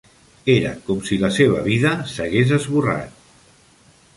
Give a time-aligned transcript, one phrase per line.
[0.53, 3.25] Era com si la seva vida s'hagués esborrat.